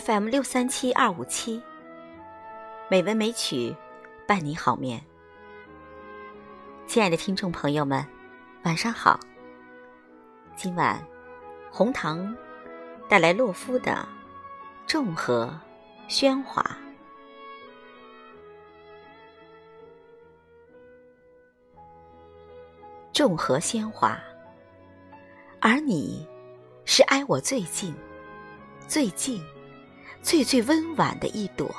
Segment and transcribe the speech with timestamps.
[0.00, 1.62] FM 六三七二五七，
[2.88, 3.76] 美文美曲
[4.26, 5.04] 伴你好眠。
[6.86, 8.02] 亲爱的听众朋友们，
[8.62, 9.20] 晚上好。
[10.56, 10.98] 今晚
[11.70, 12.34] 红糖
[13.06, 13.92] 带来洛夫的
[14.86, 15.54] 《众和
[16.08, 16.62] 喧哗》。
[23.12, 24.18] 众和喧哗，
[25.60, 26.26] 而你
[26.86, 27.94] 是挨我最近、
[28.88, 29.44] 最近。
[30.22, 31.74] 最最温婉的一朵，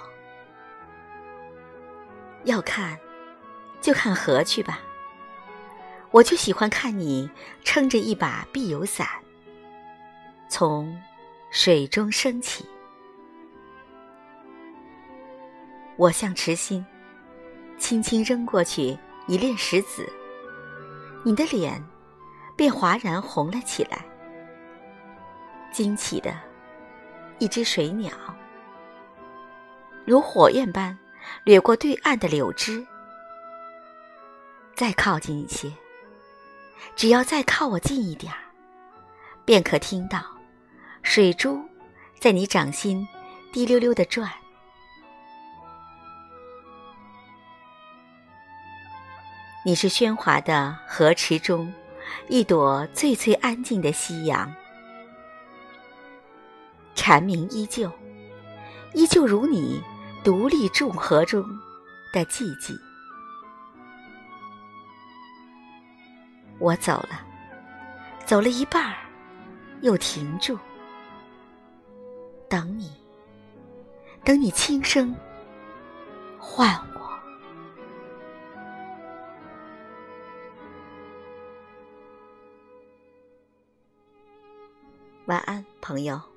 [2.43, 2.99] 要看
[3.81, 4.79] 就看河去吧。
[6.11, 7.29] 我就喜欢看你
[7.63, 9.07] 撑着一把碧油伞，
[10.49, 10.95] 从
[11.49, 12.63] 水中升起。
[15.95, 16.85] 我向池心
[17.77, 20.07] 轻轻扔过去一链石子，
[21.23, 21.83] 你的脸
[22.55, 24.05] 便哗然红了起来，
[25.71, 26.52] 惊奇的。
[27.39, 28.11] 一只水鸟，
[30.05, 30.97] 如火焰般
[31.43, 32.85] 掠过对岸的柳枝。
[34.75, 35.71] 再靠近一些，
[36.95, 38.39] 只要再靠我近一点儿，
[39.45, 40.23] 便可听到
[41.01, 41.61] 水珠
[42.19, 43.07] 在你掌心
[43.51, 44.31] 滴溜溜的转。
[49.65, 51.73] 你是喧哗的河池中
[52.27, 54.53] 一朵最最安静的夕阳。
[57.05, 57.91] 蝉鸣依旧，
[58.93, 59.83] 依旧如你
[60.23, 61.43] 独立众河中
[62.13, 62.79] 的寂寂。
[66.59, 67.19] 我走了，
[68.25, 68.95] 走了一半儿，
[69.81, 70.57] 又停住，
[72.47, 72.89] 等你，
[74.23, 75.13] 等你轻声
[76.39, 77.19] 唤我。
[85.25, 86.32] 晚安，朋友。